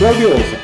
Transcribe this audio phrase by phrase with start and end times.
[0.00, 0.58] Claudio Osa,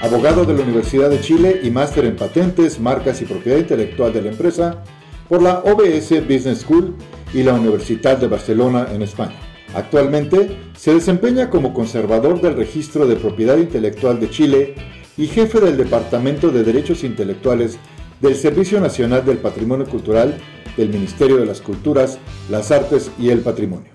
[0.00, 4.22] abogado de la Universidad de Chile y máster en patentes, marcas y propiedad intelectual de
[4.22, 4.84] la empresa
[5.28, 6.94] por la OBS Business School
[7.34, 9.34] y la Universidad de Barcelona en España.
[9.74, 14.76] Actualmente se desempeña como conservador del Registro de Propiedad Intelectual de Chile
[15.16, 17.80] y jefe del Departamento de Derechos Intelectuales
[18.20, 20.38] del Servicio Nacional del Patrimonio Cultural
[20.76, 23.90] del Ministerio de las Culturas, las Artes y el Patrimonio.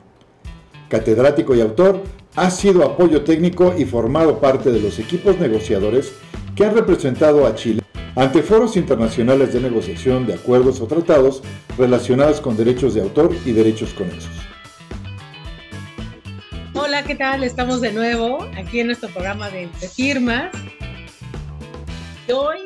[0.90, 2.04] Catedrático y autor,
[2.36, 6.14] ha sido apoyo técnico y formado parte de los equipos negociadores
[6.56, 7.82] que han representado a Chile
[8.16, 11.44] ante foros internacionales de negociación de acuerdos o tratados
[11.78, 14.32] relacionados con derechos de autor y derechos conexos.
[16.74, 17.44] Hola, ¿qué tal?
[17.44, 20.52] Estamos de nuevo aquí en nuestro programa de Firmas.
[22.34, 22.60] Hoy,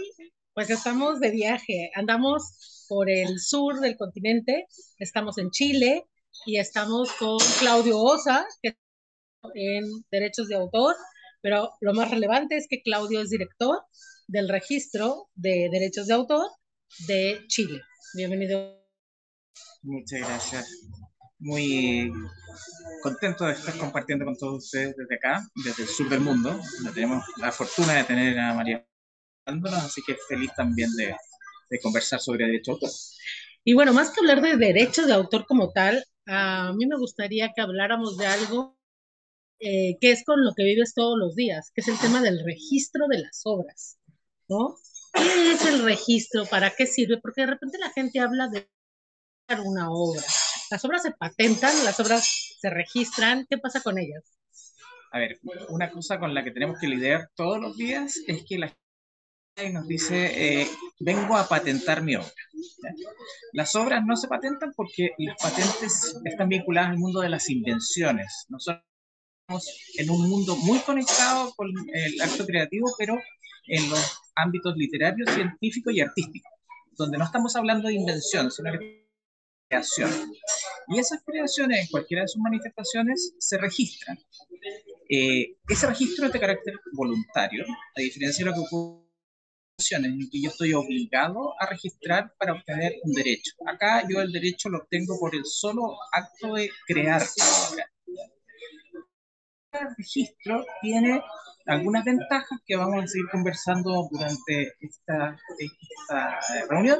[0.53, 4.67] pues estamos de viaje, andamos por el sur del continente,
[4.99, 6.05] estamos en Chile
[6.45, 8.75] y estamos con Claudio Osa, que
[9.53, 10.95] en derechos de autor,
[11.41, 13.79] pero lo más relevante es que Claudio es director
[14.27, 16.47] del registro de derechos de autor
[17.07, 17.81] de Chile.
[18.15, 18.83] Bienvenido.
[19.83, 20.67] Muchas gracias.
[21.37, 22.11] Muy
[23.03, 26.59] contento de estar compartiendo con todos ustedes desde acá, desde el sur del mundo.
[26.93, 28.87] tenemos la fortuna de tener a María
[29.45, 31.15] así que feliz también de,
[31.69, 32.99] de conversar sobre derechos de autor.
[33.63, 37.51] Y bueno, más que hablar de derechos de autor como tal, a mí me gustaría
[37.53, 38.74] que habláramos de algo
[39.67, 42.39] eh, que es con lo que vives todos los días, que es el tema del
[42.45, 43.97] registro de las obras,
[44.47, 44.75] ¿no?
[45.11, 46.45] ¿Qué es el registro?
[46.45, 47.17] ¿Para qué sirve?
[47.19, 48.67] Porque de repente la gente habla de
[49.65, 50.21] una obra.
[50.69, 54.37] Las obras se patentan, las obras se registran, ¿qué pasa con ellas?
[55.11, 58.59] A ver, una cosa con la que tenemos que lidiar todos los días es que
[58.59, 58.67] la
[59.57, 60.67] gente nos dice, eh,
[60.99, 62.29] vengo a patentar mi obra.
[63.51, 68.45] Las obras no se patentan porque las patentes están vinculadas al mundo de las invenciones.
[68.49, 68.83] Nosotros
[69.97, 73.19] en un mundo muy conectado con el acto creativo, pero
[73.67, 76.51] en los ámbitos literarios, científicos y artísticos,
[76.97, 79.07] donde no estamos hablando de invención, sino de
[79.69, 80.11] creación.
[80.87, 84.17] Y esas creaciones, en cualquiera de sus manifestaciones, se registran.
[85.09, 87.65] Eh, ese registro es de carácter voluntario,
[87.95, 89.05] a diferencia de lo que ocurre
[89.91, 93.51] en que yo estoy obligado a registrar para obtener un derecho.
[93.67, 97.21] Acá yo el derecho lo obtengo por el solo acto de crear
[97.71, 97.91] obra
[99.97, 101.21] registro tiene
[101.65, 106.99] algunas ventajas que vamos a seguir conversando durante esta, esta reunión,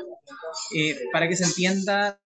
[0.76, 2.20] eh, para que se entienda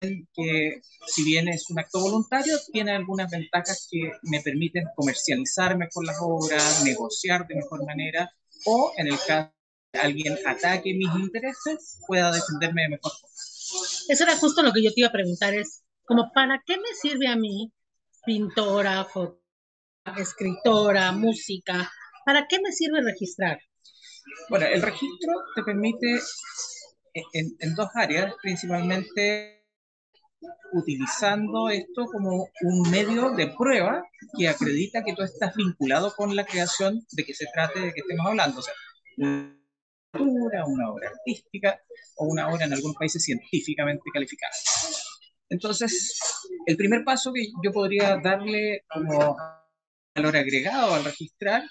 [0.00, 6.06] que si bien es un acto voluntario, tiene algunas ventajas que me permiten comercializar mejor
[6.06, 8.30] las obras, negociar de mejor manera,
[8.64, 13.34] o en el caso de que alguien ataque mis intereses, pueda defenderme de mejor forma.
[14.08, 16.94] Eso era justo lo que yo te iba a preguntar, es como, ¿para qué me
[17.00, 17.72] sirve a mí,
[18.24, 19.37] pintora, fotógrafa,
[20.16, 21.90] escritora, música.
[22.24, 23.60] ¿Para qué me sirve registrar?
[24.48, 26.20] Bueno, el registro te permite
[27.32, 29.64] en, dos áreas, principalmente
[30.72, 34.04] utilizando esto como un medio de prueba
[34.38, 38.00] que acredita que tú estás vinculado con la creación de que se trate de que
[38.00, 38.60] estemos hablando.
[38.60, 38.74] O sea,
[39.16, 39.58] una
[40.14, 41.80] una obra artística
[42.16, 44.52] o una obra en algún país científicamente calificada.
[45.50, 46.18] Entonces,
[46.66, 49.36] el primer paso que yo podría darle como
[50.18, 51.62] valor agregado al registrar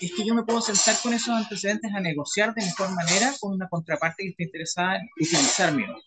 [0.00, 3.52] es que yo me puedo sentar con esos antecedentes a negociar de mejor manera con
[3.54, 6.04] una contraparte que esté interesada en utilizar mi nombre.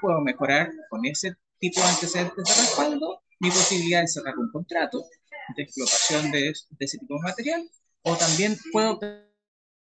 [0.00, 5.04] Puedo mejorar con ese tipo de antecedentes de respaldo mi posibilidad de cerrar un contrato
[5.56, 7.68] de explotación de, de ese tipo de material
[8.02, 8.98] o también puedo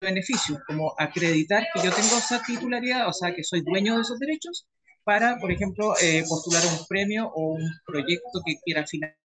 [0.00, 4.19] beneficios como acreditar que yo tengo esa titularidad, o sea, que soy dueño de esos
[4.19, 4.66] derechos
[5.05, 9.19] para, por ejemplo, eh, postular un premio o un proyecto que quiera financiar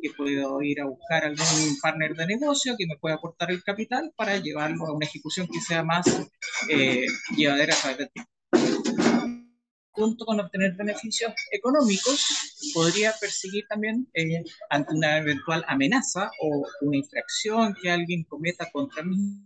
[0.00, 4.12] que puedo ir a buscar algún partner de negocio que me pueda aportar el capital
[4.16, 6.06] para llevarlo a una ejecución que sea más
[6.68, 8.30] eh, llevadera a través del tiempo.
[9.90, 12.26] Junto con obtener beneficios económicos,
[12.74, 19.02] podría perseguir también eh, ante una eventual amenaza o una infracción que alguien cometa contra
[19.02, 19.40] mí,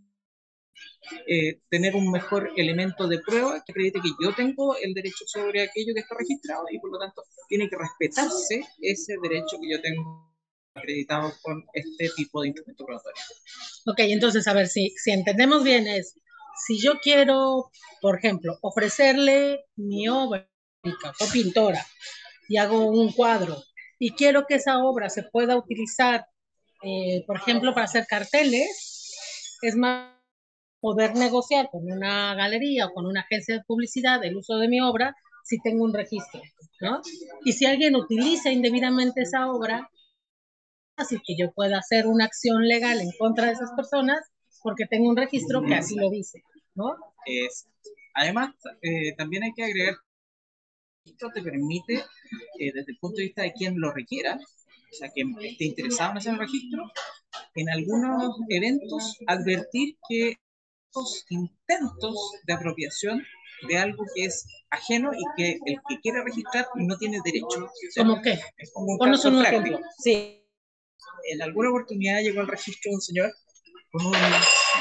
[1.26, 5.62] eh, tener un mejor elemento de prueba que acredite que yo tengo el derecho sobre
[5.62, 9.80] aquello que está registrado y por lo tanto tiene que respetarse ese derecho que yo
[9.80, 10.29] tengo
[10.80, 13.22] acreditados con este tipo de instrumento probatorio.
[13.86, 16.18] Ok, entonces, a ver, si, si entendemos bien es,
[16.66, 20.48] si yo quiero, por ejemplo, ofrecerle mi obra
[20.84, 21.86] o pintora
[22.48, 23.62] y hago un cuadro
[23.98, 26.26] y quiero que esa obra se pueda utilizar,
[26.82, 29.14] eh, por ejemplo, para hacer carteles,
[29.62, 30.14] es más
[30.80, 34.80] poder negociar con una galería o con una agencia de publicidad el uso de mi
[34.80, 36.40] obra si tengo un registro,
[36.80, 37.00] ¿no?
[37.44, 39.90] Y si alguien utiliza indebidamente esa obra,
[41.10, 44.20] y que yo pueda hacer una acción legal en contra de esas personas
[44.62, 46.42] porque tengo un registro que así lo dice,
[46.74, 46.96] ¿no?
[47.26, 47.66] Es,
[48.14, 49.96] además, eh, también hay que agregar
[51.04, 55.08] esto te permite, eh, desde el punto de vista de quien lo requiera, o sea,
[55.10, 56.90] quien esté interesado en hacer el registro,
[57.54, 60.36] en algunos eventos advertir que
[60.94, 62.16] los intentos
[62.46, 63.22] de apropiación
[63.68, 67.68] de algo que es ajeno y que el que quiere registrar no tiene derecho.
[67.96, 68.38] ¿Cómo qué?
[68.56, 69.62] Es como un caso un práctico.
[69.62, 69.86] ejemplo.
[70.02, 70.39] Sí.
[71.30, 73.32] En alguna oportunidad llegó al registro un señor
[73.90, 74.14] con un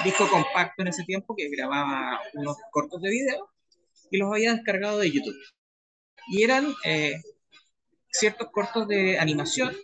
[0.04, 3.50] disco compacto en ese tiempo que grababa unos cortos de video
[4.12, 5.38] y los había descargado de YouTube.
[6.32, 7.22] Y eran eh,
[8.12, 9.76] ciertos cortos de animación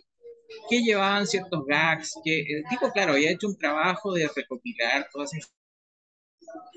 [0.70, 5.34] que llevaban ciertos gags, que el tipo, claro, había hecho un trabajo de recopilar todas
[5.34, 5.52] esas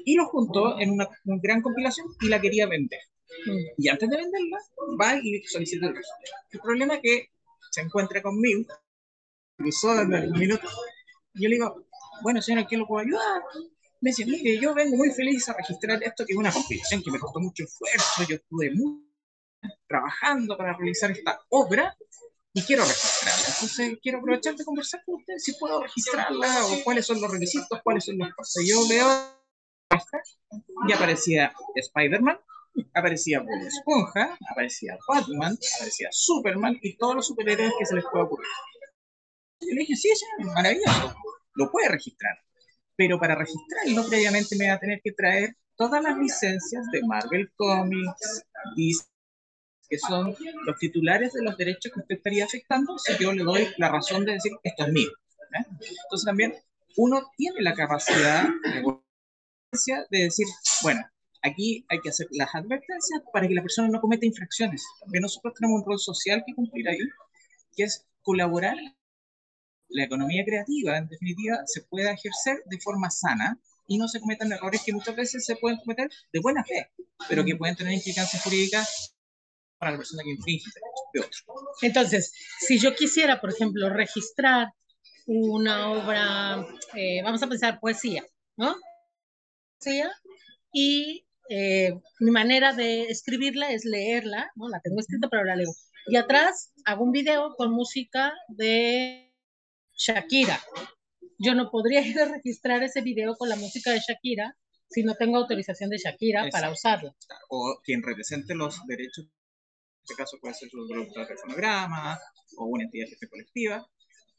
[0.05, 2.99] y lo juntó en una, una gran compilación y la quería vender.
[3.45, 3.65] Mm.
[3.77, 4.57] Y antes de venderla,
[4.99, 6.37] va y solicita el registro.
[6.51, 7.29] El problema es que
[7.71, 8.65] se encuentra conmigo,
[9.59, 10.67] cruzó en el minuto,
[11.33, 11.85] yo le digo,
[12.23, 13.43] bueno, señora, ¿qué lo puedo ayudar?
[14.01, 17.11] Me dice, mire, yo vengo muy feliz a registrar esto, que es una compilación que
[17.11, 19.05] me costó mucho esfuerzo, yo estuve muy
[19.87, 21.95] trabajando para realizar esta obra
[22.53, 23.47] y quiero registrarla.
[23.53, 27.81] Entonces, quiero aprovechar de conversar con usted si puedo registrarla o cuáles son los requisitos,
[27.83, 28.63] cuáles son las cosas.
[28.65, 29.07] Yo veo
[30.87, 32.39] y aparecía Spider-Man,
[32.93, 38.23] aparecía Bob Esponja, aparecía Batman, aparecía Superman y todos los superhéroes que se les pueda
[38.23, 38.47] ocurrir.
[39.61, 41.15] Yo le dije, sí, sí, maravilloso,
[41.55, 42.37] lo puede registrar.
[42.95, 47.51] Pero para registrarlo, previamente me va a tener que traer todas las licencias de Marvel
[47.55, 48.45] Comics,
[49.89, 50.35] que son
[50.65, 54.25] los titulares de los derechos que usted estaría afectando si yo le doy la razón
[54.25, 55.09] de decir esto es mío.
[55.09, 55.65] ¿eh?
[55.69, 56.53] Entonces también
[56.97, 58.83] uno tiene la capacidad de
[60.09, 60.47] de decir,
[60.81, 61.01] bueno,
[61.41, 64.83] aquí hay que hacer las advertencias para que la persona no cometa infracciones.
[64.99, 66.99] También nosotros tenemos un rol social que cumplir ahí,
[67.75, 68.75] que es colaborar.
[69.89, 74.51] La economía creativa, en definitiva, se pueda ejercer de forma sana y no se cometan
[74.51, 76.91] errores que muchas veces se pueden cometer de buena fe,
[77.27, 79.15] pero que pueden tener implicancias jurídicas
[79.79, 80.69] para la persona que infringe.
[81.81, 84.73] Entonces, si yo quisiera, por ejemplo, registrar
[85.25, 88.23] una obra, eh, vamos a pensar poesía,
[88.57, 88.75] ¿no?
[89.79, 90.11] Poesía,
[90.71, 94.69] y eh, mi manera de escribirla es leerla, ¿no?
[94.69, 95.71] La tengo escrita, pero la leo.
[96.07, 99.28] Y atrás hago un video con música de
[99.99, 100.59] Shakira.
[101.37, 104.55] Yo no podría ir a registrar ese video con la música de Shakira
[104.89, 107.15] si no tengo autorización de Shakira para usarla.
[107.49, 112.17] O quien represente los derechos, en este caso puede ser su productor de fonograma
[112.57, 113.87] o una entidad colectiva,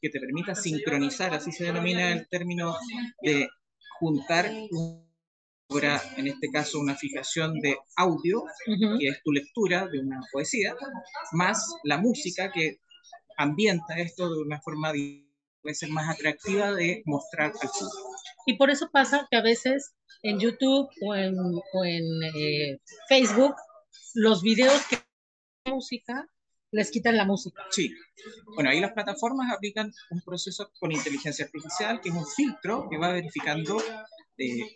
[0.00, 2.74] que te permita sincronizar, así se denomina el término
[3.22, 3.48] de
[4.00, 5.04] juntar una
[5.68, 8.42] obra, en este caso una fijación de audio,
[8.98, 10.74] que es tu lectura de una poesía,
[11.32, 12.78] más la música que
[13.36, 15.29] ambienta esto de una forma di-
[15.62, 18.10] puede ser más atractiva de mostrar al público.
[18.46, 22.04] Y por eso pasa que a veces en YouTube o en, o en
[22.34, 23.54] eh, Facebook,
[24.14, 24.98] los videos que
[25.70, 26.26] música
[26.72, 27.62] les quitan la música.
[27.70, 27.92] Sí.
[28.54, 32.98] Bueno, ahí las plataformas aplican un proceso con inteligencia artificial, que es un filtro que
[32.98, 33.82] va verificando
[34.38, 34.74] eh,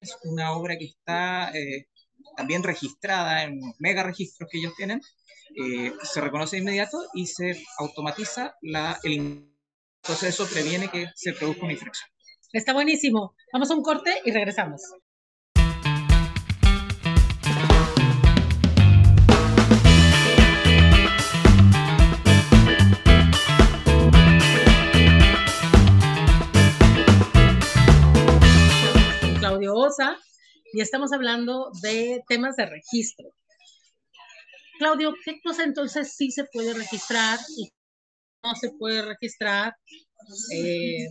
[0.00, 1.88] es una obra que está eh,
[2.36, 5.02] también registrada en mega registros que ellos tienen,
[5.56, 9.49] eh, se reconoce de inmediato y se automatiza la, el
[10.02, 12.08] entonces eso previene que se produzca una infracción.
[12.52, 13.34] Está buenísimo.
[13.52, 14.80] Vamos a un corte y regresamos.
[29.38, 30.16] Claudio Osa
[30.72, 33.28] y estamos hablando de temas de registro.
[34.78, 37.38] Claudio, ¿qué cosa entonces sí se puede registrar
[38.42, 39.76] no se puede registrar?
[40.54, 41.06] Eh,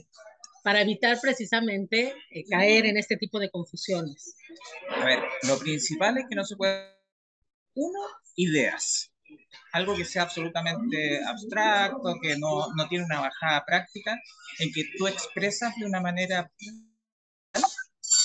[0.64, 4.36] para evitar precisamente eh, caer en este tipo de confusiones.
[4.90, 6.96] A ver, lo principal es que no se puede...
[7.76, 8.00] Uno,
[8.36, 9.12] ideas.
[9.72, 14.20] Algo que sea absolutamente abstracto, que no, no tiene una bajada práctica,
[14.60, 16.52] en que tú expresas de una manera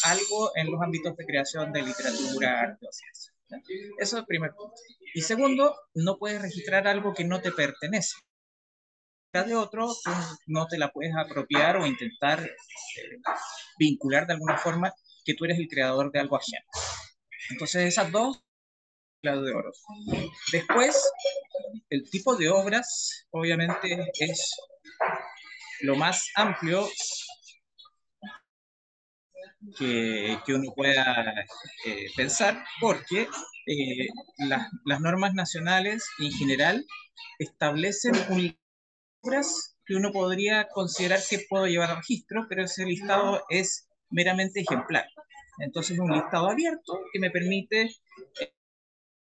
[0.04, 3.32] algo en los ámbitos de creación de literatura, arte o ciencia.
[3.98, 4.74] Eso es el primer punto.
[5.14, 8.16] Y segundo, no puedes registrar algo que no te pertenece.
[9.42, 10.12] De otro, tú
[10.46, 13.18] no te la puedes apropiar o intentar eh,
[13.76, 14.92] vincular de alguna forma
[15.24, 16.64] que tú eres el creador de algo ajeno.
[17.50, 18.40] Entonces, esas dos,
[19.20, 19.72] clave de oro.
[20.52, 21.10] Después,
[21.90, 24.54] el tipo de obras, obviamente, es
[25.80, 26.88] lo más amplio
[29.76, 31.44] que, que uno pueda
[31.86, 33.22] eh, pensar, porque
[33.66, 34.06] eh,
[34.44, 36.86] las normas nacionales en general
[37.40, 38.56] establecen un
[39.24, 44.60] obras que uno podría considerar que puedo llevar a registro, pero ese listado es meramente
[44.60, 45.06] ejemplar.
[45.58, 47.82] Entonces es un listado abierto que me permite
[48.40, 48.54] eh,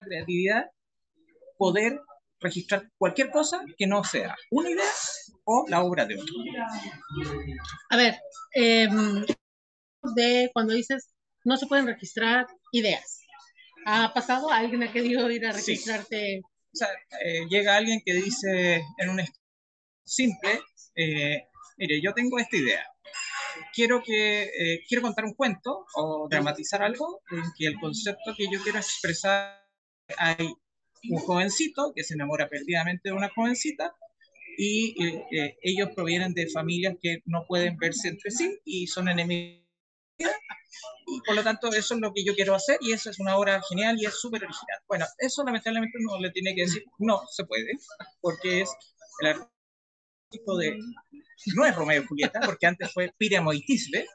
[0.00, 0.71] creatividad
[1.56, 2.00] poder
[2.40, 4.90] registrar cualquier cosa que no sea una idea
[5.44, 6.35] o la obra de otro.
[7.90, 8.16] A ver,
[8.52, 9.25] em,
[10.14, 11.09] de cuando dices
[11.44, 13.21] no se pueden registrar ideas.
[13.85, 14.50] ¿Ha pasado?
[14.50, 16.40] ¿Alguien ha querido ir a registrarte?
[16.44, 16.88] O sea,
[17.25, 19.21] eh, llega alguien que dice en un
[20.12, 20.61] simple,
[20.95, 21.47] eh,
[21.78, 22.87] mire, yo tengo esta idea.
[23.75, 28.47] Quiero, que, eh, quiero contar un cuento o dramatizar algo en que el concepto que
[28.50, 29.61] yo quiero expresar
[30.19, 30.52] hay
[31.09, 33.95] un jovencito que se enamora perdidamente de una jovencita
[34.59, 39.62] y eh, ellos provienen de familias que no pueden verse entre sí y son enemigos.
[41.07, 43.37] Y por lo tanto, eso es lo que yo quiero hacer y eso es una
[43.37, 44.78] obra genial y es súper original.
[44.87, 47.73] Bueno, eso lamentablemente no le tiene que decir, no se puede,
[48.21, 48.71] porque es
[49.21, 49.35] el
[50.33, 50.79] artístico de.
[51.55, 54.07] No es Romeo y Julieta, porque antes fue Píramo y Tisbe.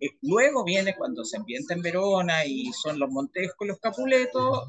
[0.00, 4.68] Eh, luego viene cuando se ambienta en Verona y son los Montescos, los Capuletos,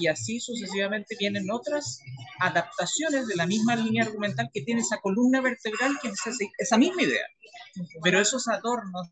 [0.00, 2.00] y así sucesivamente vienen otras
[2.40, 6.20] adaptaciones de la misma línea argumental que tiene esa columna vertebral que es
[6.58, 7.26] esa, misma idea.
[8.02, 9.08] Pero esos adornos,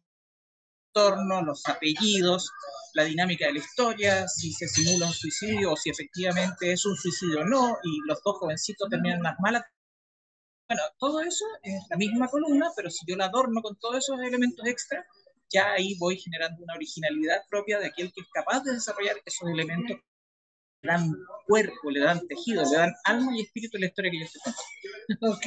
[0.95, 2.51] adornos, los apellidos,
[2.95, 6.97] la dinámica de la historia, si se simula un suicidio o si efectivamente es un
[6.97, 9.63] suicidio o no, y los dos jovencitos terminan las malas.
[10.69, 14.21] Bueno, todo eso es la misma columna, pero si yo la adorno con todos esos
[14.21, 15.05] elementos extra,
[15.53, 19.49] ya ahí voy generando una originalidad propia de aquel que es capaz de desarrollar esos
[19.51, 19.99] elementos
[20.83, 21.15] le dan
[21.47, 24.41] cuerpo, le dan tejido, le dan alma y espíritu a la historia que yo estoy
[24.43, 24.73] contando.
[25.37, 25.47] Ok,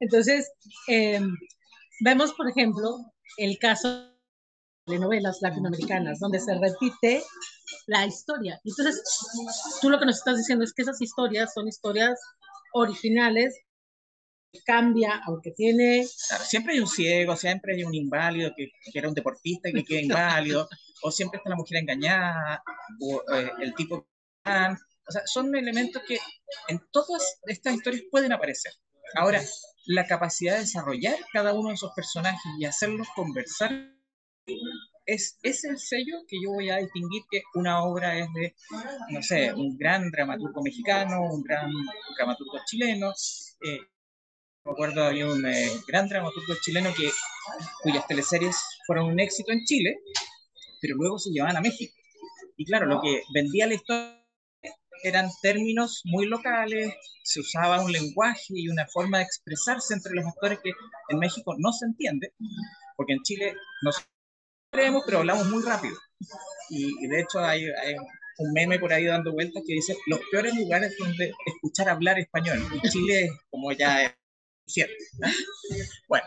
[0.00, 0.52] entonces
[0.88, 1.34] em,
[2.00, 2.98] vemos, por ejemplo,
[3.38, 4.10] el caso
[4.86, 7.22] de novelas latinoamericanas, donde se repite
[7.86, 8.60] la historia.
[8.64, 9.02] Entonces,
[9.80, 12.20] tú lo que nos estás diciendo es que esas historias son historias
[12.74, 13.58] originales,
[14.64, 16.04] cambia, aunque tiene...
[16.04, 20.00] siempre hay un ciego, siempre hay un inválido que, era un deportista y que queda
[20.00, 20.68] inválido,
[21.02, 22.62] o siempre está la mujer engañada,
[23.00, 24.06] o eh, el tipo
[24.46, 26.18] o sea, son elementos que
[26.68, 28.72] en todas estas historias pueden aparecer.
[29.14, 29.42] Ahora,
[29.86, 33.70] la capacidad de desarrollar cada uno de esos personajes y hacerlos conversar
[35.06, 38.54] es, es el sello que yo voy a distinguir que una obra es de,
[39.10, 41.70] no sé, un gran dramaturgo mexicano, un gran
[42.16, 43.12] dramaturgo chileno.
[43.60, 43.80] Eh,
[44.64, 47.10] me acuerdo, había un eh, gran dramaturgo chileno que,
[47.82, 48.56] cuyas teleseries
[48.86, 49.98] fueron un éxito en Chile,
[50.80, 51.94] pero luego se llevaban a México.
[52.56, 54.24] Y claro, lo que vendía la historia
[55.02, 60.24] eran términos muy locales, se usaba un lenguaje y una forma de expresarse entre los
[60.26, 60.70] actores que
[61.10, 62.32] en México no se entiende,
[62.96, 64.02] porque en Chile nos
[64.70, 65.96] creemos, pero hablamos muy rápido.
[66.70, 67.66] Y, de hecho hay,
[68.38, 72.58] un meme por ahí dando vueltas que dice los peores lugares donde escuchar hablar español.
[72.72, 74.16] Y Chile como ya
[74.66, 74.94] es cierto.
[76.08, 76.26] Bueno,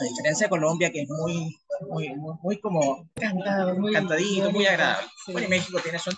[0.00, 1.56] a diferencia de Colombia, que es muy,
[1.88, 5.08] muy, muy, como Cantado, muy, cantadito, muy agradable.
[5.28, 6.10] Bueno, México tiene su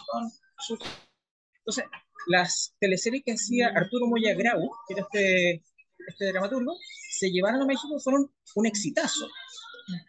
[0.59, 0.79] su
[1.67, 1.85] entonces,
[2.29, 5.65] las teleseries que hacía Arturo Moya Grau, que era este,
[6.07, 6.77] este dramaturgo,
[7.11, 9.29] se llevaron a México, fueron un exitazo.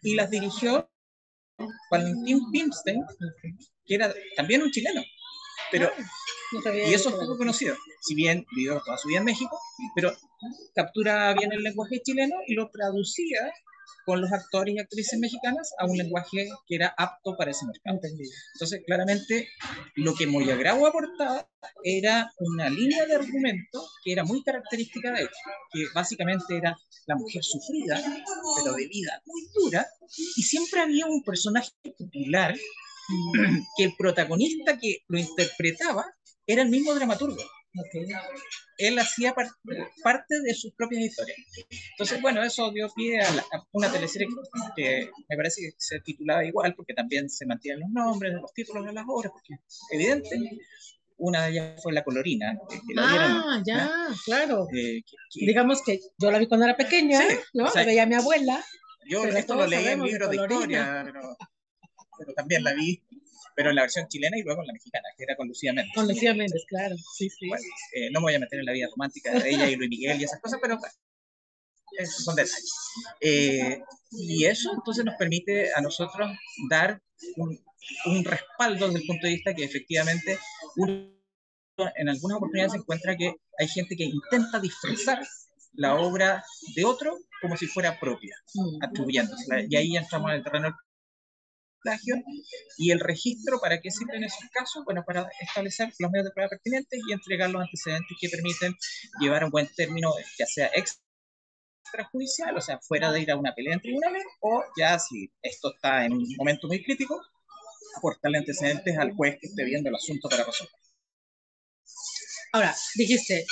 [0.04, 0.88] Y las dirigió
[1.90, 3.04] Valentín Pimstein,
[3.86, 5.02] que era también un chileno.
[5.72, 7.76] Pero, ah, y eso es poco conocido.
[8.02, 9.60] Si bien vivió toda su vida en México,
[9.96, 10.14] pero
[10.74, 13.52] captura bien el lenguaje chileno y lo traducía
[14.08, 18.00] con los actores y actrices mexicanas a un lenguaje que era apto para ese mercado.
[18.54, 19.50] Entonces, claramente,
[19.96, 21.50] lo que Moyagrau aportaba
[21.84, 25.30] era una línea de argumento que era muy característica de él,
[25.74, 28.02] que básicamente era la mujer sufrida,
[28.56, 29.86] pero de vida muy dura,
[30.38, 32.56] y siempre había un personaje popular
[33.78, 36.06] que el protagonista que lo interpretaba
[36.46, 37.42] era el mismo dramaturgo.
[38.78, 39.36] Él hacía
[40.04, 41.38] parte de sus propias historias.
[41.92, 43.30] Entonces, bueno, eso dio pie a,
[43.72, 44.28] una teleserie
[44.76, 48.86] que, me parece que se titulaba igual, porque también se mantienen los nombres, los títulos
[48.86, 49.62] de las obras, porque
[49.92, 50.60] evidente.
[51.20, 52.60] Una de ellas fue La Colorina.
[53.00, 53.90] ah, ya,
[54.24, 54.68] claro.
[54.72, 55.02] Eh,
[55.34, 57.22] Digamos que yo la vi cuando era pequeña,
[57.54, 57.66] ¿no?
[57.74, 58.64] la veía a mi abuela.
[59.10, 61.36] Yo esto lo leí en libros de historia, pero
[62.36, 63.02] también la vi
[63.58, 65.92] pero en la versión chilena y luego en la mexicana, que era con Lucía Méndez.
[65.96, 67.50] Con Lucía Méndez, claro, sí, sí.
[67.92, 70.22] Eh, no me voy a meter en la vida romántica de ella y Luis Miguel
[70.22, 70.94] y esas cosas, pero bueno,
[72.06, 72.72] son detalles.
[73.20, 73.82] Eh,
[74.12, 76.30] y eso entonces nos permite a nosotros
[76.70, 77.02] dar
[77.38, 77.60] un,
[78.06, 80.38] un, respaldo desde el punto de vista que efectivamente
[80.76, 81.18] uno
[81.96, 85.26] en algunas oportunidades se encuentra que hay gente que intenta disfrazar
[85.74, 86.44] la obra
[86.76, 88.84] de otro como si fuera propia, mm.
[88.84, 89.64] atribuyéndosela.
[89.68, 90.78] Y ahí entramos en el terreno
[92.78, 94.84] y el registro, ¿para qué sirve en esos casos?
[94.86, 98.76] Bueno, para establecer los medios de prueba pertinentes y entregar los antecedentes que permiten
[99.20, 101.02] llevar a un buen término, ya sea ex
[101.88, 105.74] extrajudicial, o sea, fuera de ir a una pelea en tribunales, o ya si esto
[105.74, 107.22] está en un momento muy crítico,
[107.96, 110.74] aportarle antecedentes al juez que esté viendo el asunto para resolver.
[112.52, 113.46] Ahora, dijiste,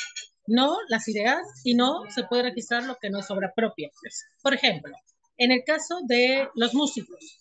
[0.48, 3.90] no las ideas y no se puede registrar lo que no es obra propia.
[4.42, 4.96] Por ejemplo,
[5.38, 7.40] en el caso de los músicos,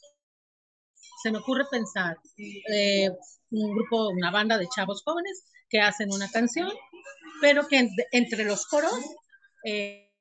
[1.25, 3.09] se me ocurre pensar eh,
[3.50, 6.71] un grupo, una banda de chavos jóvenes que hacen una canción,
[7.40, 9.00] pero que entre los coros,
[9.64, 10.12] eh,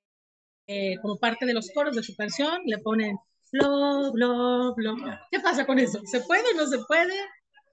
[0.65, 3.17] eh, como parte de los coros de su canción, le ponen
[3.51, 4.95] blo, blo, blo.
[5.29, 6.00] ¿Qué pasa con eso?
[6.05, 7.19] ¿Se puede o no se puede?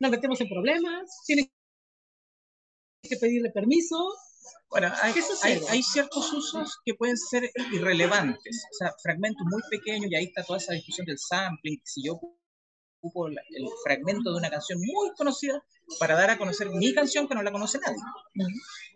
[0.00, 1.08] ¿Nos metemos en problemas?
[1.24, 1.52] ¿Tiene
[3.08, 4.12] que pedirle permiso?
[4.70, 5.14] Bueno, hay,
[5.68, 10.42] hay, ciertos usos que pueden ser irrelevantes, o sea, fragmentos muy pequeños, y ahí está
[10.42, 11.80] toda esa discusión del sampling.
[11.84, 12.20] Si yo
[13.00, 13.36] ocupo el
[13.82, 15.62] fragmento de una canción muy conocida
[15.98, 17.98] para dar a conocer mi canción que no la conoce nadie.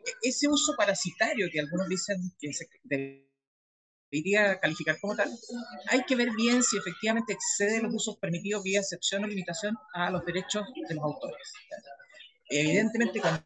[0.05, 2.69] E, ese uso parasitario que algunos dicen que se
[4.11, 5.31] debería calificar como tal,
[5.89, 10.11] hay que ver bien si efectivamente excede los usos permitidos vía excepción o limitación a
[10.11, 11.53] los derechos de los autores.
[12.51, 13.43] Evidentemente, cuando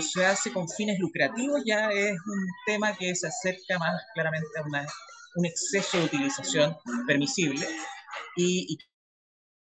[0.00, 4.62] se hace con fines lucrativos ya es un tema que se acerca más claramente a
[5.36, 6.76] un exceso de utilización
[7.06, 7.66] permisible
[8.36, 8.78] y,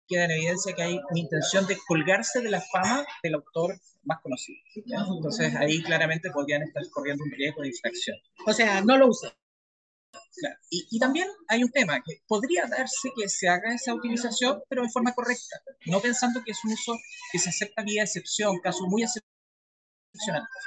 [0.06, 4.20] queda en evidencia que hay una intención de colgarse de la fama del autor más
[4.22, 4.58] conocido.
[4.74, 8.16] Entonces ahí claramente podrían estar corriendo un riesgo de infracción.
[8.46, 9.36] O sea, no lo usa.
[10.70, 14.82] Y, y, también hay un tema que podría darse que se haga esa utilización, pero
[14.82, 16.94] de forma correcta, no pensando que es un uso
[17.32, 19.36] que se acepta vía excepción, caso muy excepcional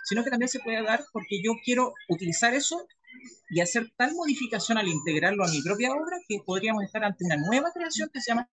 [0.04, 2.88] sino que también se puede dar porque yo quiero utilizar eso
[3.50, 7.38] y hacer tal modificación al integrarlo a mi propia obra que podríamos estar ante una
[7.38, 8.50] nueva creación que se llama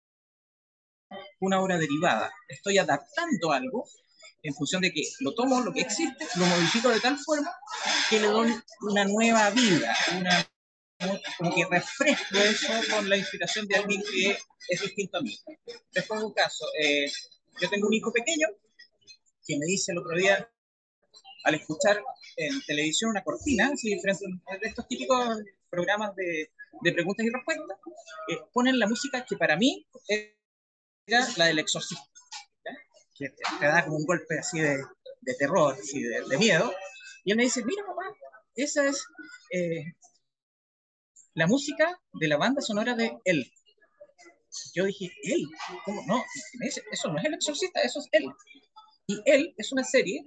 [1.39, 2.31] una obra derivada.
[2.47, 3.87] Estoy adaptando algo
[4.43, 7.51] en función de que lo tomo, lo que existe, lo modifico de tal forma
[8.09, 10.47] que le doy una nueva vida, una,
[11.37, 14.37] como que refresco eso con la inspiración de alguien que
[14.69, 15.35] es distinto a mí.
[15.91, 16.65] Les pongo un caso.
[16.79, 17.11] Eh,
[17.59, 18.47] yo tengo un hijo pequeño
[19.45, 20.47] que me dice el otro día,
[21.43, 22.01] al escuchar
[22.37, 26.51] en televisión una cortina, así, frente a estos típicos programas de,
[26.81, 27.77] de preguntas y respuestas,
[28.29, 30.35] eh, ponen la música que para mí era
[31.07, 32.03] la del exorcista,
[33.15, 34.83] que te, da como un golpe así de,
[35.21, 36.73] de terror, así de, de, miedo,
[37.23, 38.15] y él me dice, mira papá,
[38.55, 39.05] esa es
[39.51, 39.93] eh,
[41.33, 43.51] la música de la banda sonora de él.
[44.73, 45.45] Yo dije, él,
[45.83, 46.23] ¿cómo no?
[46.59, 48.25] me dice, eso no es el exorcista, eso es él.
[49.07, 50.25] Y él es una serie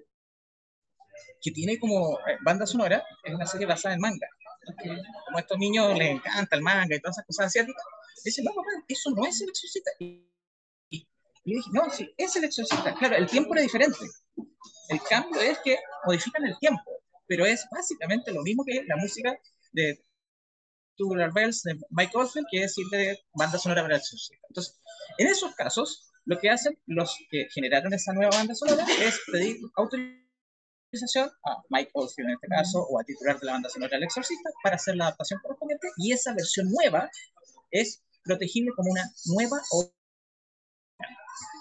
[1.40, 4.28] que tiene como eh, banda sonora, es una serie basada en manga.
[5.26, 7.82] Como a estos niños les encanta el manga y todas esas cosas asiáticas,
[8.22, 9.90] dicen, no, papá, eso no es el exorcista.
[9.98, 10.28] Y,
[11.50, 12.94] yo dije, no, sí, es el exorcista.
[12.94, 13.98] Claro, el tiempo era diferente.
[14.88, 16.82] El cambio es que modifican el tiempo,
[17.26, 19.38] pero es básicamente lo mismo que la música
[19.72, 20.02] de
[20.96, 24.46] Tubular Bells de Mike Oldfield, que es de banda sonora para el exorcista.
[24.48, 24.78] Entonces,
[25.18, 29.58] en esos casos, lo que hacen los que generaron esa nueva banda sonora es pedir
[29.76, 34.04] autorización a Mike Oldfield en este caso, o a titular de la banda sonora del
[34.04, 37.10] exorcista, para hacer la adaptación correspondiente, y esa versión nueva
[37.70, 39.90] es protegible como una nueva o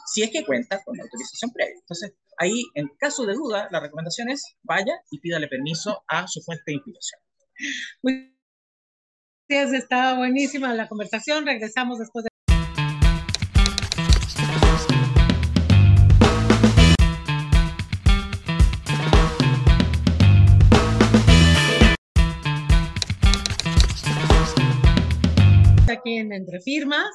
[0.08, 1.76] si es que cuenta con autorización previa.
[1.80, 6.42] Entonces, ahí, en caso de duda, la recomendación es vaya y pídale permiso a su
[6.42, 7.22] fuente de inspiración.
[8.02, 8.34] Muy
[9.50, 11.46] bien, estaba buenísima la conversación.
[11.46, 12.30] Regresamos después de
[25.92, 27.10] aquí en Entre Firmas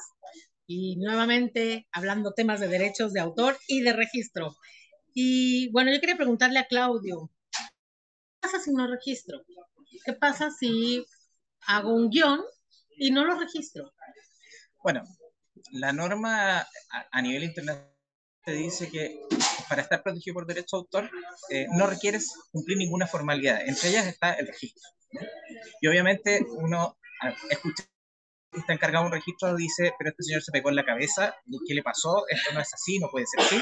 [0.65, 4.55] y nuevamente hablando temas de derechos de autor y de registro.
[5.13, 7.61] Y bueno, yo quería preguntarle a Claudio, ¿qué
[8.41, 9.43] pasa si no registro?
[10.05, 11.05] ¿Qué pasa si
[11.67, 12.41] hago un guion
[12.97, 13.93] y no lo registro?
[14.81, 15.03] Bueno,
[15.71, 16.65] la norma
[17.11, 17.93] a, nivel internacional
[18.43, 19.21] te dice que
[19.69, 21.11] para estar protegido por derecho de autor
[21.49, 23.65] eh, no requieres cumplir ninguna formalidad.
[23.65, 24.83] Entre ellas está el registro.
[25.79, 26.97] Y obviamente uno
[27.49, 27.85] escucha
[28.55, 31.35] está encargado de un registro dice, pero este señor se pegó en la cabeza,
[31.67, 32.23] ¿qué le pasó?
[32.29, 33.61] Esto no es así, no puede ser así.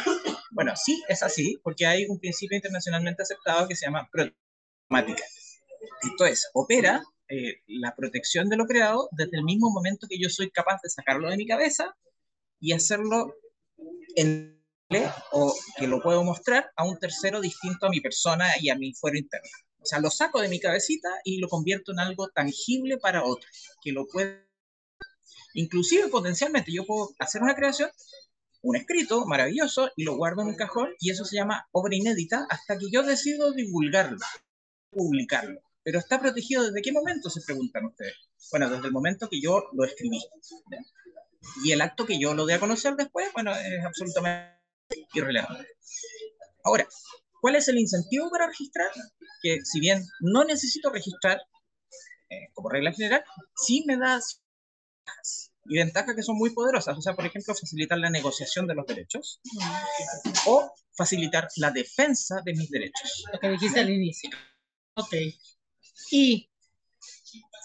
[0.52, 5.24] Bueno, sí es así, porque hay un principio internacionalmente aceptado que se llama programática.
[6.02, 10.30] Esto es, opera eh, la protección de lo creado desde el mismo momento que yo
[10.30, 11.96] soy capaz de sacarlo de mi cabeza
[12.60, 13.36] y hacerlo
[14.16, 14.62] en
[15.32, 18.94] o que lo puedo mostrar a un tercero distinto a mi persona y a mi
[18.94, 19.50] fuero interno.
[19.80, 23.50] O sea, lo saco de mi cabecita y lo convierto en algo tangible para otro,
[23.82, 24.51] que lo puede
[25.54, 27.90] Inclusive potencialmente yo puedo hacer una creación,
[28.62, 32.46] un escrito maravilloso y lo guardo en un cajón y eso se llama obra inédita
[32.50, 34.20] hasta que yo decido divulgarlo,
[34.92, 35.62] publicarlo.
[35.84, 38.14] Pero está protegido desde qué momento, se preguntan ustedes.
[38.52, 40.22] Bueno, desde el momento que yo lo escribí.
[41.64, 44.62] Y el acto que yo lo dé a conocer después, bueno, es absolutamente
[45.14, 45.68] irrelevante.
[46.64, 46.88] Ahora,
[47.42, 48.90] ¿cuál es el incentivo para registrar?
[49.42, 51.42] Que si bien no necesito registrar
[52.30, 53.24] eh, como regla general,
[53.56, 54.20] sí me da
[55.66, 56.98] y ventajas que son muy poderosas.
[56.98, 59.40] O sea, por ejemplo, facilitar la negociación de los derechos
[60.46, 63.24] o facilitar la defensa de mis derechos.
[63.32, 64.30] Lo que dijiste al inicio.
[64.96, 65.14] Ok.
[66.12, 66.50] Y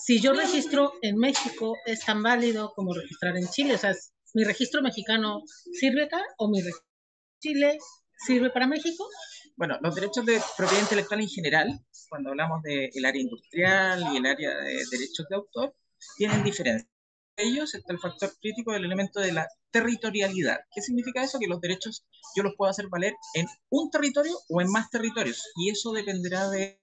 [0.04, 3.74] si yo registro en México, ¿es tan válido como registrar en Chile?
[3.74, 3.94] O sea,
[4.35, 7.78] ¿mi registro mexicano sirve acá o mi registro en Chile
[8.26, 9.09] sirve para México?
[9.56, 11.80] Bueno, los derechos de propiedad intelectual en general,
[12.11, 15.74] cuando hablamos del área industrial y el área de derechos de autor,
[16.18, 16.95] tienen diferencias.
[17.37, 20.59] Ellos está el factor crítico del elemento de la territorialidad.
[20.75, 21.38] ¿Qué significa eso?
[21.38, 25.42] Que los derechos yo los puedo hacer valer en un territorio o en más territorios.
[25.57, 26.81] Y eso dependerá de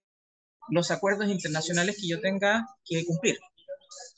[0.69, 3.39] los acuerdos internacionales que yo tenga que cumplir.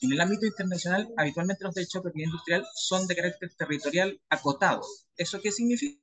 [0.00, 4.82] En el ámbito internacional, habitualmente los derechos de propiedad industrial son de carácter territorial acotado.
[5.16, 6.00] ¿Eso qué significa?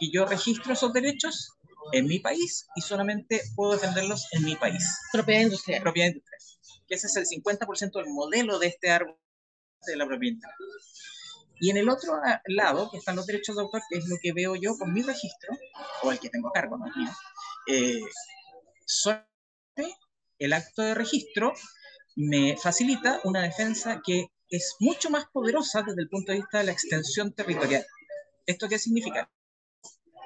[0.00, 1.52] Que yo registro esos derechos
[1.92, 4.84] en mi país y solamente puedo defenderlos en mi país.
[5.12, 5.82] Propiedad industrial.
[5.82, 6.40] Propiedad industrial.
[6.86, 9.18] Que ese es el 50% del modelo de este árbol
[9.86, 10.50] de la propiedad.
[11.60, 14.32] Y en el otro lado, que están los derechos de autor, que es lo que
[14.32, 15.56] veo yo con mi registro,
[16.02, 17.10] o el que tengo a cargo, no mío,
[17.66, 18.00] eh,
[20.38, 21.52] el acto de registro
[22.16, 26.64] me facilita una defensa que es mucho más poderosa desde el punto de vista de
[26.64, 27.84] la extensión territorial.
[28.46, 29.30] ¿Esto qué significa?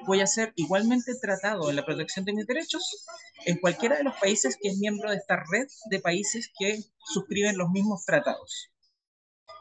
[0.07, 3.07] Voy a ser igualmente tratado en la protección de mis derechos
[3.47, 7.59] en cualquiera de los países que es miembro de esta red de países que suscriben
[7.59, 8.71] los mismos tratados.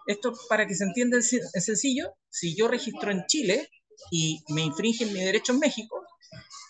[0.07, 2.13] Esto, para que se entienda, es sencillo.
[2.29, 3.69] Si yo registro en Chile
[4.11, 6.03] y me infringen mi derecho en México,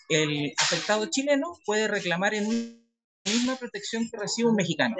[0.08, 2.82] el afectado chileno puede reclamar en
[3.24, 4.96] misma protección que recibe un mexicano.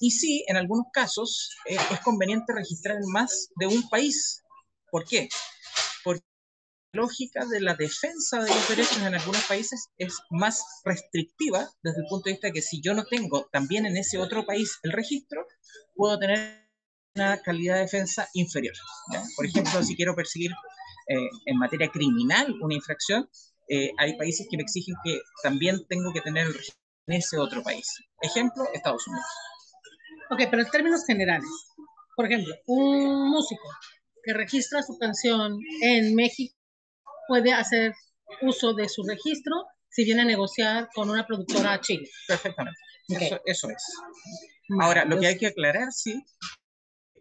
[0.00, 4.42] Y sí, en algunos casos eh, es conveniente registrar en más de un país.
[4.90, 5.28] ¿Por qué?
[6.04, 6.24] Porque
[6.92, 12.00] la lógica de la defensa de los derechos en algunos países es más restrictiva desde
[12.00, 14.78] el punto de vista de que si yo no tengo también en ese otro país
[14.82, 15.46] el registro,
[15.94, 16.65] puedo tener
[17.16, 18.74] una calidad de defensa inferior.
[19.36, 20.52] Por ejemplo, si quiero perseguir
[21.08, 23.28] eh, en materia criminal una infracción,
[23.68, 26.54] eh, hay países que me exigen que también tengo que tener el
[27.08, 27.86] en ese otro país.
[28.20, 29.26] Ejemplo, Estados Unidos.
[30.30, 31.48] Ok, pero en términos generales,
[32.16, 33.68] por ejemplo, un músico
[34.24, 36.56] que registra su canción en México
[37.28, 37.94] puede hacer
[38.42, 39.54] uso de su registro
[39.88, 42.08] si viene a negociar con una productora a Chile.
[42.26, 42.78] Perfectamente.
[43.44, 43.82] Eso, es.
[44.80, 46.24] Ahora, lo que hay que aclarar, sí,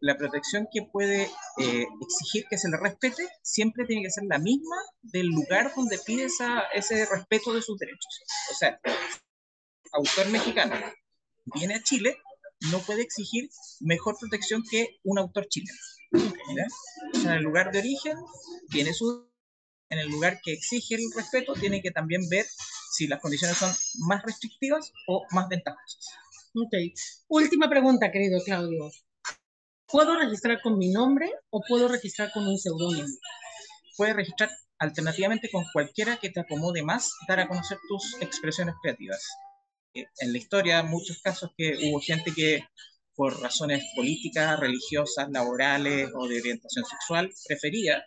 [0.02, 1.24] la protección que puede
[1.60, 6.00] eh, exigir que se le respete siempre tiene que ser la misma del lugar donde
[6.06, 8.24] pide ese respeto de sus derechos.
[8.52, 8.80] O sea,
[9.94, 10.76] autor mexicano
[11.54, 12.18] viene a Chile,
[12.72, 13.50] no puede exigir
[13.82, 15.80] mejor protección que un autor chileno.
[16.12, 18.18] en el lugar de origen
[18.70, 19.30] tiene su...
[19.90, 22.46] En el lugar que exige el respeto, tiene que también ver
[22.92, 23.72] si las condiciones son
[24.08, 26.08] más restrictivas o más ventajosas.
[26.56, 26.74] Ok.
[27.28, 28.90] Última pregunta, querido Claudio.
[29.88, 33.08] ¿Puedo registrar con mi nombre o puedo registrar con un seudónimo?
[33.96, 39.24] Puedes registrar alternativamente con cualquiera que te acomode más dar a conocer tus expresiones creativas.
[39.94, 42.64] Eh, en la historia, muchos casos que hubo gente que
[43.16, 48.04] por razones políticas, religiosas, laborales o de orientación sexual prefería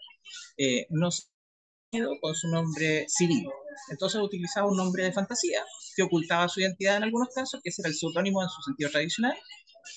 [0.58, 3.48] eh, no ser con su nombre civil.
[3.90, 5.64] Entonces utilizaba un nombre de fantasía
[5.96, 9.36] que ocultaba su identidad en algunos casos, que era el seudónimo en su sentido tradicional,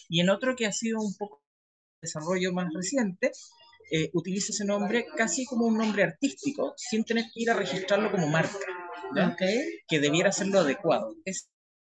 [0.07, 1.40] y en otro que ha sido un poco
[2.01, 3.31] desarrollo más reciente,
[3.91, 8.09] eh, utiliza ese nombre casi como un nombre artístico, sin tener que ir a registrarlo
[8.11, 8.57] como marca,
[9.87, 11.13] que debiera ser lo adecuado.
[11.25, 11.49] Es,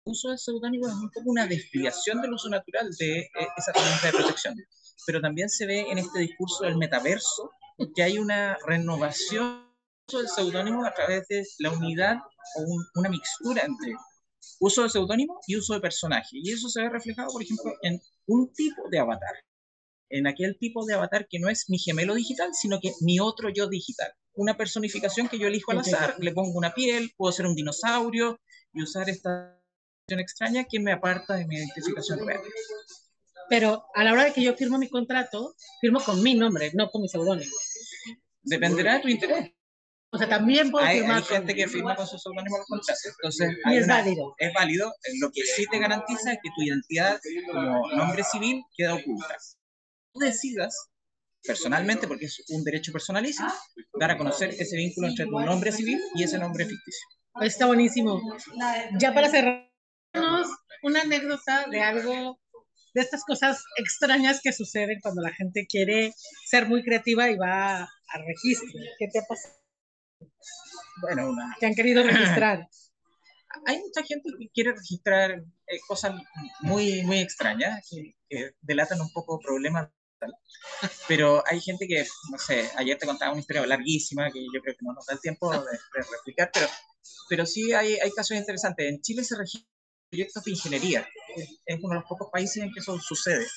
[0.05, 3.71] el uso de seudónimo es un poco una desviación del uso natural de eh, esa
[3.71, 4.55] herramienta de protección,
[5.05, 7.51] pero también se ve en este discurso del metaverso
[7.95, 9.67] que hay una renovación
[10.11, 12.17] del seudónimo a través de la unidad
[12.55, 13.95] o una mixtura entre
[14.59, 16.29] uso de seudónimo y uso de personaje.
[16.33, 19.33] Y eso se ve reflejado, por ejemplo, en un tipo de avatar
[20.11, 23.49] en aquel tipo de avatar que no es mi gemelo digital, sino que mi otro
[23.49, 24.11] yo digital.
[24.33, 28.39] Una personificación que yo elijo al azar, le pongo una piel, puedo ser un dinosaurio
[28.73, 29.57] y usar esta
[30.07, 32.41] extraña que me aparta de mi identificación real.
[33.49, 36.89] Pero a la hora de que yo firmo mi contrato, firmo con mi nombre, no
[36.89, 37.51] con mi seudónimo.
[38.43, 39.51] Dependerá de tu interés.
[40.13, 41.17] O sea, también puedo hay, firmar.
[41.17, 43.05] Hay gente que firma con su seudónimo los contratos.
[43.05, 44.35] Entonces, y es válido.
[44.37, 44.93] Es válido.
[45.21, 47.19] Lo que sí te garantiza es que tu identidad
[47.51, 49.37] como nombre civil queda oculta
[50.13, 50.89] decidas
[51.43, 53.51] personalmente, porque es un derecho personalísimo,
[53.99, 57.07] dar a conocer ese vínculo entre tu nombre civil y ese nombre ficticio.
[57.41, 58.21] Está buenísimo.
[58.99, 59.71] Ya para cerrar,
[60.83, 62.39] una anécdota de algo,
[62.93, 66.13] de estas cosas extrañas que suceden cuando la gente quiere
[66.45, 68.67] ser muy creativa y va a registro.
[68.99, 69.55] ¿Qué te ha pasado?
[71.01, 71.55] Bueno, una...
[71.59, 72.67] Que han querido registrar.
[73.65, 76.15] Hay mucha gente que quiere registrar eh, cosas
[76.61, 78.15] muy, muy extrañas, que,
[78.61, 79.89] delatan un poco problemas
[81.07, 84.75] pero hay gente que, no sé, ayer te contaba una historia larguísima que yo creo
[84.75, 86.67] que no nos da el tiempo de, de replicar, pero,
[87.29, 88.87] pero sí hay, hay casos interesantes.
[88.87, 89.69] En Chile se registra
[90.11, 91.07] proyectos de ingeniería.
[91.65, 93.47] Es uno de los pocos países en que eso sucede.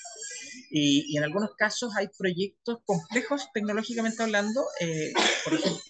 [0.70, 4.64] Y, y en algunos casos hay proyectos complejos tecnológicamente hablando.
[4.80, 5.12] Eh,
[5.44, 5.80] por ejemplo,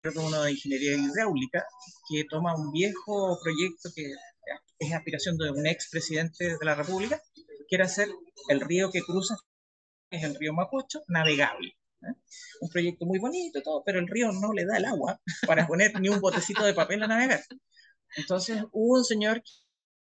[0.00, 1.64] creo que uno de ingeniería hidráulica,
[2.08, 4.12] que toma un viejo proyecto que
[4.78, 7.20] es aspiración de un expresidente de la República,
[7.68, 8.08] quiere hacer
[8.48, 9.36] el río que cruza,
[10.10, 11.76] es el río Mapocho, navegable.
[12.02, 12.14] ¿eh?
[12.60, 15.98] Un proyecto muy bonito, todo, pero el río no le da el agua para poner
[16.00, 17.42] ni un botecito de papel a navegar.
[18.16, 19.42] Entonces hubo un señor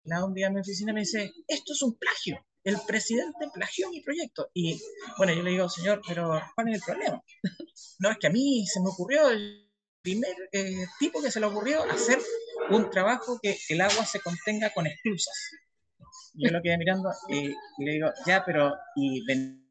[0.05, 4.01] un día en mi oficina me dice, esto es un plagio, el presidente plagió mi
[4.01, 4.49] proyecto.
[4.53, 4.79] Y
[5.17, 7.21] bueno, yo le digo, señor, pero ¿cuál es el problema?
[7.99, 9.69] no, es que a mí se me ocurrió el
[10.01, 12.19] primer eh, tipo que se le ocurrió hacer
[12.69, 15.51] un trabajo que el agua se contenga con esclusas.
[16.33, 17.49] Yo lo quedé mirando y,
[17.83, 19.62] le digo, ya, pero y ven...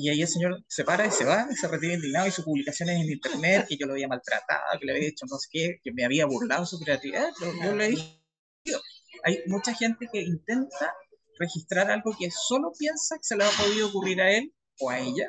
[0.00, 2.44] Y ahí el señor se para y se va, y se retira indignado y sus
[2.44, 5.80] publicaciones en internet, que yo lo había maltratado, que le había dicho no sé qué,
[5.82, 7.30] que me había burlado su creatividad.
[7.36, 8.22] Pero yo le dije,
[9.24, 10.94] hay mucha gente que intenta
[11.38, 15.00] registrar algo que solo piensa que se le ha podido ocurrir a él o a
[15.00, 15.28] ella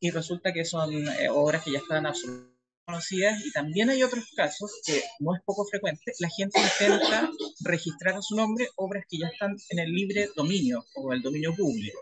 [0.00, 4.24] y resulta que son eh, obras que ya están absolutamente conocidas y también hay otros
[4.34, 9.18] casos que no es poco frecuente, la gente intenta registrar a su nombre obras que
[9.18, 12.00] ya están en el libre dominio o el dominio público.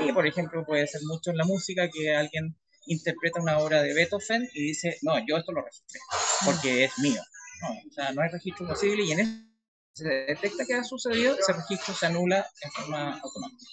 [0.00, 3.94] Y por ejemplo puede ser mucho en la música que alguien interpreta una obra de
[3.94, 6.00] Beethoven y dice, no, yo esto lo registré
[6.44, 7.20] porque es mío.
[7.60, 9.52] No, o sea, no hay registro posible y en
[9.94, 13.70] se detecta que ha sucedido, ese registro se anula en forma automática.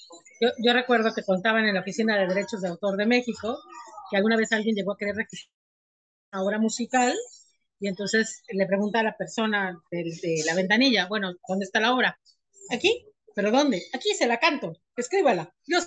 [0.64, 3.58] Yo, recuerdo que contaban en la Oficina de Derechos de Autor de México
[4.10, 5.54] que alguna vez alguien llegó a querer registrar
[6.32, 7.16] una obra musical
[7.80, 11.94] y entonces le pregunta a la persona de, de la ventanilla, bueno, ¿dónde está la
[11.94, 12.20] obra?
[12.70, 13.82] Aquí, ¿pero dónde?
[13.94, 15.54] Aquí se la canto, escríbala.
[15.66, 15.80] Yo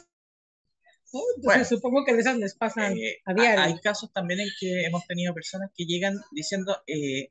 [1.42, 3.64] bueno, supongo que de esas les pasan eh, a diario.
[3.64, 7.30] Hay casos también en que hemos tenido personas que llegan diciendo, eh,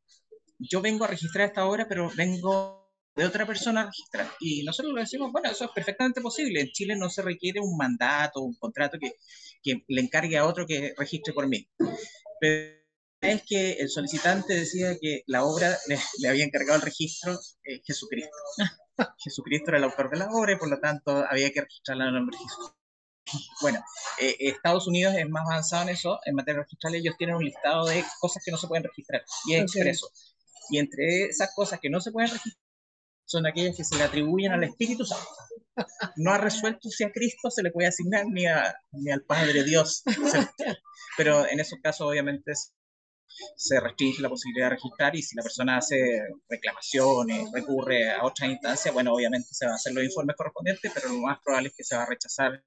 [0.60, 2.82] yo vengo a registrar esta obra, pero vengo
[3.16, 4.30] de otra persona registrar.
[4.40, 6.62] Y nosotros le decimos, bueno, eso es perfectamente posible.
[6.62, 9.14] En Chile no se requiere un mandato, un contrato que,
[9.62, 11.68] que le encargue a otro que registre por mí.
[12.40, 12.82] Pero
[13.22, 18.36] es que el solicitante decía que la obra le, había encargado el registro eh, Jesucristo.
[19.18, 22.10] Jesucristo era el autor de la obra y por lo tanto había que registrarla en
[22.10, 22.81] el nombre de Jesús.
[23.62, 23.84] Bueno,
[24.20, 27.86] eh, Estados Unidos es más avanzado en eso, en materia registral ellos tienen un listado
[27.86, 30.10] de cosas que no se pueden registrar y es expreso.
[30.70, 32.62] Y entre esas cosas que no se pueden registrar
[33.26, 35.26] son aquellas que se le atribuyen al Espíritu Santo.
[36.18, 39.64] No ha resuelto si a Cristo se le puede asignar ni, a, ni al Padre
[39.64, 40.04] Dios.
[41.18, 42.52] Pero en esos casos, obviamente,
[43.56, 48.50] se restringe la posibilidad de registrar y si la persona hace reclamaciones, recurre a otras
[48.50, 51.76] instancias, bueno, obviamente se van a hacer los informes correspondientes, pero lo más probable es
[51.76, 52.62] que se va a rechazar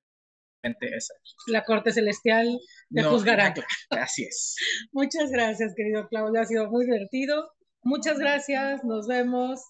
[0.80, 1.14] esa.
[1.46, 2.58] La Corte Celestial
[2.92, 3.54] te juzgará.
[3.90, 4.56] Así es.
[4.92, 6.40] Muchas gracias, querido Claudio.
[6.40, 7.50] Ha sido muy divertido.
[7.82, 8.82] Muchas gracias.
[8.84, 9.60] Nos vemos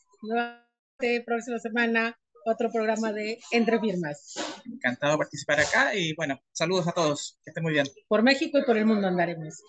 [1.26, 4.34] próxima semana otro programa de Entre Firmas.
[4.66, 7.86] Encantado de participar acá y bueno, saludos a todos, que estén muy bien.
[8.08, 9.62] Por México y por el mundo andaremos.